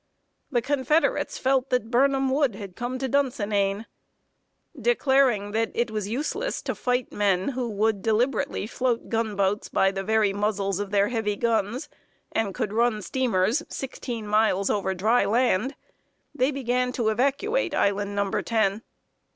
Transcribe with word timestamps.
The 0.49 0.63
Confederates 0.63 1.37
felt 1.37 1.69
that 1.69 1.91
Birnam 1.91 2.31
wood 2.31 2.55
had 2.55 2.75
come 2.75 2.97
to 2.97 3.07
Dunsinane. 3.07 3.85
Declaring 4.75 5.51
that 5.51 5.69
it 5.75 5.91
was 5.91 6.09
useless 6.09 6.63
to 6.63 6.73
fight 6.73 7.11
men 7.13 7.49
who 7.49 7.69
would 7.69 8.01
deliberately 8.01 8.65
float 8.65 9.09
gunboats 9.09 9.69
by 9.69 9.91
the 9.91 10.03
very 10.03 10.33
muzzles 10.33 10.79
of 10.79 10.89
their 10.89 11.09
heavy 11.09 11.35
guns, 11.35 11.87
and 12.31 12.55
could 12.55 12.73
run 12.73 13.03
steamers 13.03 13.61
sixteen 13.69 14.25
miles 14.25 14.71
over 14.71 14.95
dry 14.95 15.23
land, 15.23 15.75
they 16.33 16.49
began 16.49 16.91
to 16.93 17.09
evacuate 17.09 17.75
Island 17.75 18.15
Number 18.15 18.41
Ten. 18.41 18.81